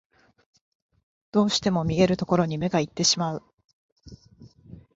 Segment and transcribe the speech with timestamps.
[1.31, 3.43] どうしても見えるところに目がいってしまう